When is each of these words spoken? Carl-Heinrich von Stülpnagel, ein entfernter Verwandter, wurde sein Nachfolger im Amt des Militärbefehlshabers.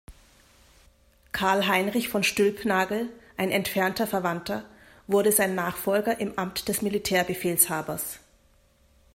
Carl-Heinrich 1.31 2.09
von 2.09 2.23
Stülpnagel, 2.23 3.09
ein 3.37 3.51
entfernter 3.51 4.07
Verwandter, 4.07 4.65
wurde 5.05 5.31
sein 5.31 5.53
Nachfolger 5.53 6.19
im 6.19 6.39
Amt 6.39 6.67
des 6.69 6.81
Militärbefehlshabers. 6.81 8.19